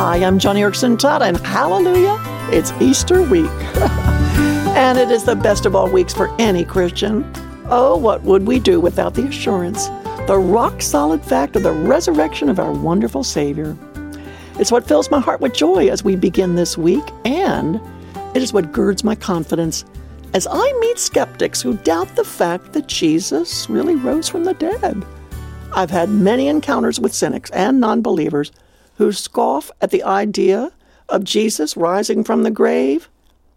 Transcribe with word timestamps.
Hi, 0.00 0.16
I'm 0.24 0.38
Joni 0.38 0.60
Eareckson 0.60 0.96
Tada, 0.96 1.28
and 1.28 1.36
hallelujah, 1.36 2.16
it's 2.50 2.72
Easter 2.80 3.20
week. 3.20 3.50
and 4.74 4.98
it 4.98 5.10
is 5.10 5.24
the 5.24 5.36
best 5.36 5.66
of 5.66 5.76
all 5.76 5.90
weeks 5.90 6.14
for 6.14 6.34
any 6.40 6.64
Christian. 6.64 7.30
Oh, 7.66 7.98
what 7.98 8.22
would 8.22 8.46
we 8.46 8.60
do 8.60 8.80
without 8.80 9.12
the 9.12 9.26
assurance, 9.26 9.88
the 10.26 10.38
rock 10.38 10.80
solid 10.80 11.22
fact 11.22 11.54
of 11.54 11.64
the 11.64 11.72
resurrection 11.72 12.48
of 12.48 12.58
our 12.58 12.72
wonderful 12.72 13.22
Savior? 13.22 13.76
It's 14.58 14.72
what 14.72 14.88
fills 14.88 15.10
my 15.10 15.20
heart 15.20 15.42
with 15.42 15.52
joy 15.52 15.90
as 15.90 16.02
we 16.02 16.16
begin 16.16 16.54
this 16.54 16.78
week, 16.78 17.04
and 17.26 17.78
it 18.34 18.42
is 18.42 18.54
what 18.54 18.72
girds 18.72 19.04
my 19.04 19.14
confidence 19.14 19.84
as 20.32 20.48
I 20.50 20.72
meet 20.80 20.98
skeptics 20.98 21.60
who 21.60 21.76
doubt 21.76 22.16
the 22.16 22.24
fact 22.24 22.72
that 22.72 22.86
Jesus 22.86 23.68
really 23.68 23.96
rose 23.96 24.30
from 24.30 24.44
the 24.44 24.54
dead. 24.54 25.04
I've 25.74 25.90
had 25.90 26.08
many 26.08 26.48
encounters 26.48 26.98
with 26.98 27.12
cynics 27.12 27.50
and 27.50 27.80
non 27.80 28.00
believers 28.00 28.50
who 29.00 29.12
scoff 29.12 29.70
at 29.80 29.90
the 29.90 30.02
idea 30.02 30.70
of 31.08 31.24
Jesus 31.24 31.74
rising 31.74 32.22
from 32.22 32.42
the 32.42 32.50
grave. 32.50 33.08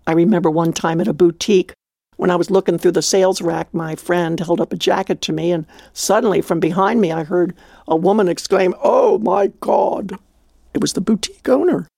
I 0.08 0.14
remember 0.14 0.50
one 0.50 0.72
time 0.72 1.02
at 1.02 1.08
a 1.10 1.12
boutique 1.12 1.74
when 2.16 2.32
I 2.32 2.38
was 2.38 2.50
looking 2.50 2.78
through 2.78 2.94
the 2.94 3.02
sales 3.02 3.42
rack, 3.42 3.74
my 3.74 3.96
friend 3.96 4.40
held 4.40 4.62
up 4.62 4.72
a 4.72 4.78
jacket 4.78 5.22
to 5.24 5.34
me, 5.34 5.52
and 5.52 5.66
suddenly 5.92 6.40
from 6.40 6.62
behind 6.62 7.02
me 7.02 7.12
I 7.12 7.26
heard 7.26 7.54
a 7.90 7.98
woman 7.98 8.30
exclaim, 8.30 8.74
Oh 8.82 9.18
my 9.20 9.48
God! 9.60 10.18
It 10.74 10.80
was 10.80 10.94
the 10.94 11.02
boutique 11.02 11.50
owner. 11.50 11.90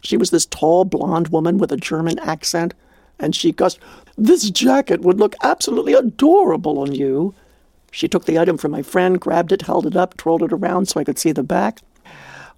She 0.00 0.16
was 0.16 0.30
this 0.30 0.46
tall 0.46 0.84
blonde 0.84 1.30
woman 1.30 1.58
with 1.58 1.72
a 1.72 1.76
German 1.76 2.20
accent, 2.20 2.74
and 3.18 3.34
she 3.34 3.50
guessed, 3.50 3.80
This 4.16 4.50
jacket 4.50 5.00
would 5.00 5.18
look 5.18 5.34
absolutely 5.42 5.94
adorable 5.94 6.78
on 6.78 6.94
you. 6.94 7.34
She 7.90 8.06
took 8.06 8.26
the 8.26 8.38
item 8.38 8.56
from 8.56 8.70
my 8.70 8.82
friend, 8.82 9.20
grabbed 9.20 9.50
it, 9.50 9.62
held 9.62 9.84
it 9.84 9.96
up, 9.96 10.16
twirled 10.16 10.44
it 10.44 10.52
around 10.52 10.86
so 10.86 11.00
I 11.00 11.04
could 11.04 11.18
see 11.18 11.32
the 11.32 11.42
back. 11.42 11.80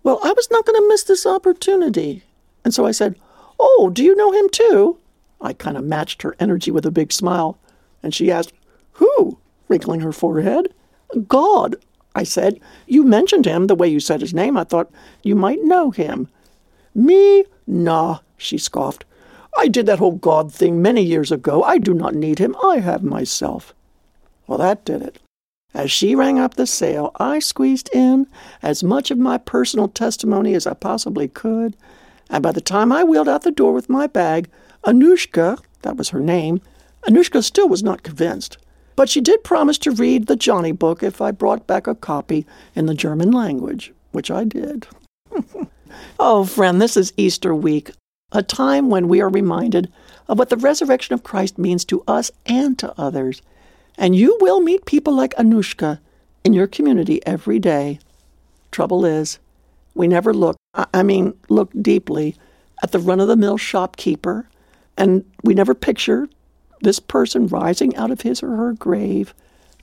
Well, 0.06 0.20
I 0.22 0.32
was 0.34 0.48
not 0.52 0.64
going 0.64 0.80
to 0.80 0.86
miss 0.86 1.02
this 1.02 1.26
opportunity. 1.26 2.22
And 2.64 2.72
so 2.72 2.86
I 2.86 2.92
said, 2.92 3.16
Oh, 3.58 3.90
do 3.92 4.04
you 4.04 4.14
know 4.14 4.30
him 4.30 4.48
too? 4.48 4.98
I 5.40 5.52
kind 5.52 5.76
of 5.76 5.82
matched 5.82 6.22
her 6.22 6.36
energy 6.38 6.70
with 6.70 6.86
a 6.86 6.92
big 6.92 7.12
smile. 7.12 7.58
And 8.04 8.14
she 8.14 8.30
asked, 8.30 8.52
Who? 8.92 9.38
wrinkling 9.66 9.98
her 10.02 10.12
forehead. 10.12 10.72
God, 11.26 11.74
I 12.14 12.22
said. 12.22 12.60
You 12.86 13.02
mentioned 13.02 13.46
him 13.46 13.66
the 13.66 13.74
way 13.74 13.88
you 13.88 13.98
said 13.98 14.20
his 14.20 14.32
name. 14.32 14.56
I 14.56 14.62
thought 14.62 14.92
you 15.24 15.34
might 15.34 15.64
know 15.64 15.90
him. 15.90 16.28
Me? 16.94 17.44
Nah, 17.66 18.20
she 18.36 18.58
scoffed. 18.58 19.04
I 19.58 19.66
did 19.66 19.86
that 19.86 19.98
whole 19.98 20.12
God 20.12 20.54
thing 20.54 20.80
many 20.80 21.02
years 21.02 21.32
ago. 21.32 21.64
I 21.64 21.78
do 21.78 21.92
not 21.92 22.14
need 22.14 22.38
him. 22.38 22.54
I 22.62 22.78
have 22.78 23.02
myself. 23.02 23.74
Well, 24.46 24.58
that 24.58 24.84
did 24.84 25.02
it. 25.02 25.18
As 25.74 25.90
she 25.90 26.14
rang 26.14 26.38
up 26.38 26.54
the 26.54 26.66
sale, 26.66 27.12
I 27.20 27.38
squeezed 27.38 27.90
in 27.92 28.26
as 28.62 28.82
much 28.82 29.10
of 29.10 29.18
my 29.18 29.36
personal 29.36 29.88
testimony 29.88 30.54
as 30.54 30.66
I 30.66 30.74
possibly 30.74 31.28
could, 31.28 31.76
and 32.30 32.42
by 32.42 32.52
the 32.52 32.60
time 32.60 32.92
I 32.92 33.04
wheeled 33.04 33.28
out 33.28 33.42
the 33.42 33.50
door 33.50 33.72
with 33.72 33.88
my 33.88 34.06
bag, 34.06 34.48
Anushka, 34.84 35.58
that 35.82 35.96
was 35.96 36.08
her 36.10 36.20
name, 36.20 36.60
Anushka 37.06 37.42
still 37.44 37.68
was 37.68 37.82
not 37.82 38.02
convinced. 38.02 38.58
But 38.96 39.10
she 39.10 39.20
did 39.20 39.44
promise 39.44 39.76
to 39.78 39.90
read 39.90 40.26
the 40.26 40.36
Joni 40.36 40.76
book 40.76 41.02
if 41.02 41.20
I 41.20 41.30
brought 41.30 41.66
back 41.66 41.86
a 41.86 41.94
copy 41.94 42.46
in 42.74 42.86
the 42.86 42.94
German 42.94 43.30
language, 43.30 43.92
which 44.12 44.30
I 44.30 44.44
did. 44.44 44.86
oh, 46.18 46.44
friend, 46.44 46.80
this 46.80 46.96
is 46.96 47.12
Easter 47.18 47.54
week, 47.54 47.90
a 48.32 48.42
time 48.42 48.88
when 48.88 49.08
we 49.08 49.20
are 49.20 49.28
reminded 49.28 49.92
of 50.28 50.38
what 50.38 50.48
the 50.48 50.56
resurrection 50.56 51.12
of 51.14 51.22
Christ 51.22 51.58
means 51.58 51.84
to 51.84 52.02
us 52.08 52.30
and 52.46 52.78
to 52.78 52.98
others. 52.98 53.42
And 53.98 54.14
you 54.14 54.36
will 54.40 54.60
meet 54.60 54.86
people 54.86 55.14
like 55.14 55.34
Anushka 55.34 56.00
in 56.44 56.52
your 56.52 56.66
community 56.66 57.24
every 57.26 57.58
day. 57.58 57.98
Trouble 58.70 59.04
is, 59.04 59.38
we 59.94 60.06
never 60.06 60.34
look, 60.34 60.56
I 60.74 61.02
mean, 61.02 61.34
look 61.48 61.70
deeply 61.80 62.36
at 62.82 62.92
the 62.92 62.98
run 62.98 63.20
of 63.20 63.28
the 63.28 63.36
mill 63.36 63.56
shopkeeper, 63.56 64.48
and 64.96 65.24
we 65.42 65.54
never 65.54 65.74
picture 65.74 66.28
this 66.82 67.00
person 67.00 67.46
rising 67.46 67.96
out 67.96 68.10
of 68.10 68.20
his 68.20 68.42
or 68.42 68.56
her 68.56 68.72
grave 68.74 69.34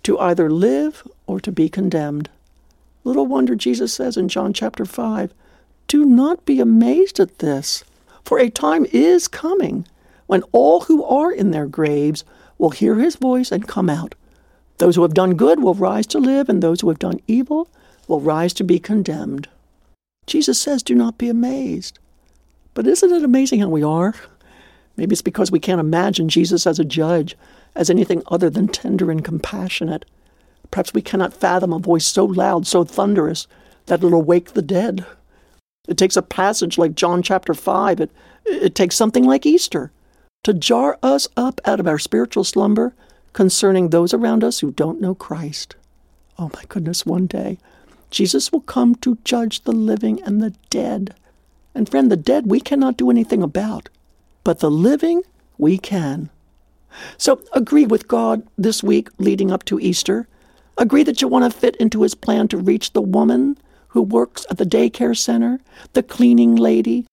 to 0.03 0.19
either 0.19 0.50
live 0.50 1.07
or 1.25 1.40
to 1.40 1.51
be 1.51 1.69
condemned. 1.69 2.30
Little 3.03 3.25
wonder 3.25 3.56
Jesus 3.56 3.94
says 3.94 4.16
in 4.16 4.30
John 4.30 4.53
chapter 4.53 4.85
5 4.85 5.34
Do 5.88 6.06
not 6.06 6.45
be 6.45 6.59
amazed 6.59 7.19
at 7.19 7.40
this, 7.40 7.84
for 8.24 8.40
a 8.40 8.50
time 8.50 8.85
is 8.91 9.28
coming 9.28 9.85
when 10.28 10.44
all 10.51 10.81
who 10.81 11.03
are 11.03 11.31
in 11.31 11.51
their 11.51 11.68
graves 11.68 12.24
will 12.63 12.69
hear 12.69 12.96
his 12.96 13.18
voice 13.18 13.51
and 13.51 13.68
come 13.68 13.90
out. 13.90 14.16
Those 14.78 14.96
who 14.96 15.01
have 15.01 15.13
done 15.13 15.35
good 15.35 15.62
will 15.62 15.74
rise 15.74 16.07
to 16.07 16.18
live, 16.18 16.47
and 16.47 16.63
those 16.63 16.79
who 16.79 16.88
have 16.88 16.97
done 16.97 17.19
evil 17.28 17.68
will 18.07 18.22
rise 18.22 18.53
to 18.53 18.63
be 18.63 18.79
condemned. 18.79 19.50
Jesus 20.28 20.62
says, 20.62 20.81
Do 20.81 20.96
not 20.96 21.18
be 21.18 21.28
amazed. 21.28 22.00
But 22.74 22.88
isn't 22.88 23.12
it 23.12 23.22
amazing 23.22 23.59
how 23.59 23.68
we 23.68 23.84
are? 23.84 24.16
Maybe 24.96 25.12
it's 25.12 25.22
because 25.22 25.51
we 25.51 25.59
can't 25.59 25.81
imagine 25.81 26.29
Jesus 26.29 26.66
as 26.66 26.79
a 26.79 26.85
judge, 26.85 27.35
as 27.75 27.90
anything 27.90 28.24
other 28.28 28.50
than 28.50 28.69
tender 28.69 29.12
and 29.12 29.25
compassionate. 29.25 30.06
Perhaps 30.72 30.94
we 30.94 31.01
cannot 31.01 31.34
fathom 31.34 31.74
a 31.74 31.80
voice 31.80 32.06
so 32.06 32.24
loud, 32.24 32.66
so 32.66 32.85
thunderous, 32.85 33.45
that 33.88 34.01
it'll 34.01 34.22
wake 34.22 34.53
the 34.53 34.62
dead. 34.62 35.06
It 35.90 35.97
takes 35.97 36.16
a 36.16 36.22
passage 36.22 36.78
like 36.78 36.95
John 36.95 37.24
chapter 37.24 37.53
5, 37.53 38.00
it, 38.00 38.12
it 38.45 38.74
takes 38.74 38.95
something 38.95 39.25
like 39.25 39.45
Easter 39.45 39.91
to 40.44 40.54
jar 40.54 41.00
us 41.02 41.28
up 41.36 41.59
out 41.66 41.80
of 41.80 41.88
our 41.88 42.00
spiritual 42.00 42.44
slumber 42.44 42.94
concerning 43.31 43.90
those 43.90 44.14
around 44.14 44.44
us 44.44 44.59
who 44.59 44.72
don't 44.72 45.02
know 45.02 45.16
Christ. 45.16 45.76
Oh 46.38 46.52
my 46.54 46.64
goodness, 46.68 47.06
one 47.06 47.28
day 47.28 47.58
Jesus 48.12 48.52
will 48.52 48.62
come 48.62 48.96
to 48.96 49.18
judge 49.24 49.62
the 49.62 49.72
living 49.72 50.22
and 50.24 50.42
the 50.42 50.54
dead. 50.70 51.16
And 51.74 51.90
friend, 51.90 52.12
the 52.12 52.18
dead 52.18 52.46
we 52.48 52.59
cannot 52.59 52.98
do 52.98 53.09
anything 53.09 53.42
about, 53.42 53.90
but 54.44 54.59
the 54.59 54.70
living 54.70 55.24
we 55.58 55.78
can. 55.78 56.30
So 57.18 57.42
agree 57.54 57.86
with 57.86 58.08
God 58.08 58.46
this 58.58 58.84
week 58.84 59.10
leading 59.18 59.50
up 59.50 59.66
to 59.66 59.80
Easter. 59.80 60.28
Agree 60.78 61.04
that 61.04 61.22
you 61.22 61.28
want 61.28 61.52
to 61.52 61.60
fit 61.60 61.75
into 61.78 62.04
his 62.04 62.14
plan 62.14 62.48
to 62.50 62.58
reach 62.58 62.94
the 62.94 63.02
woman 63.02 63.58
who 63.90 64.02
works 64.02 64.46
at 64.50 64.58
the 64.58 64.66
daycare 64.66 65.18
center, 65.18 65.60
the 65.94 66.04
cleaning 66.04 66.56
lady, 66.56 67.06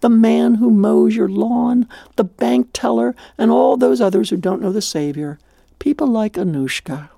the 0.00 0.08
man 0.08 0.54
who 0.56 0.70
mows 0.70 1.14
your 1.16 1.28
lawn, 1.28 1.88
the 2.16 2.24
bank 2.24 2.70
teller, 2.72 3.14
and 3.38 3.50
all 3.50 3.76
those 3.76 4.00
others 4.00 4.30
who 4.30 4.36
don't 4.36 4.62
know 4.62 4.72
the 4.72 4.82
Savior, 4.82 5.38
people 5.78 6.06
like 6.06 6.34
Anushka. 6.34 7.08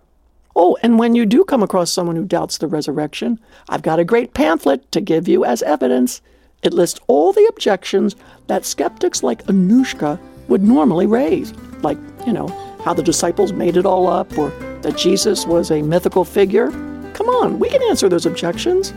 Oh, 0.57 0.77
and 0.83 0.99
when 0.99 1.15
you 1.15 1.27
do 1.27 1.45
come 1.45 1.63
across 1.63 1.91
someone 1.91 2.17
who 2.17 2.25
doubts 2.25 2.59
the 2.59 2.69
resurrection, 2.69 3.41
I've 3.69 3.83
got 3.83 3.99
a 3.99 4.05
great 4.05 4.35
pamphlet 4.35 4.91
to 4.93 5.01
give 5.01 5.27
you 5.27 5.45
as 5.45 5.63
evidence. 5.63 6.23
It 6.63 6.73
lists 6.73 7.01
all 7.09 7.33
the 7.33 7.47
objections 7.47 8.15
that 8.47 8.65
skeptics 8.65 9.23
like 9.23 9.45
Anushka 9.45 10.19
would 10.49 10.63
normally 10.63 11.07
raise, 11.07 11.53
like, 11.83 11.99
you 12.27 12.33
know, 12.33 12.49
how 12.85 12.95
the 12.95 13.03
disciples 13.03 13.53
made 13.53 13.77
it 13.77 13.87
all 13.87 14.07
up 14.07 14.37
or 14.39 14.51
that 14.83 14.97
Jesus 14.97 15.47
was 15.47 15.71
a 15.71 15.83
mythical 15.83 16.25
figure. 16.25 16.71
Come 17.15 17.29
on, 17.29 17.59
we 17.59 17.69
can 17.69 17.83
answer 17.83 18.09
those 18.09 18.27
objections. 18.27 18.93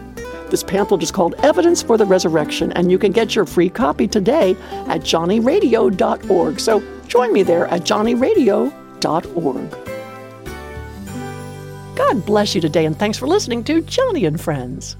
This 0.50 0.63
pamphlet 0.63 1.03
is 1.03 1.12
called 1.12 1.35
Evidence 1.40 1.81
for 1.81 1.97
the 1.97 2.06
Resurrection, 2.06 2.72
and 2.74 2.90
you 2.90 2.97
can 2.97 3.12
get 3.12 3.35
your 3.35 3.46
free 3.46 3.69
copy 3.69 4.08
today 4.08 4.52
at 4.88 5.02
joniradio.org. 5.02 6.59
So 6.59 6.84
join 7.08 7.34
me 7.34 7.44
there 7.44 7.68
at 7.68 7.81
joniradio.org. 7.81 8.74
God 11.97 12.25
bless 12.25 12.56
you 12.56 12.62
today, 12.62 12.86
and 12.86 12.97
thanks 12.97 13.18
for 13.18 13.28
listening 13.28 13.63
to 13.66 13.81
Joni 13.81 14.28
and 14.28 14.40
Friends. 14.40 14.96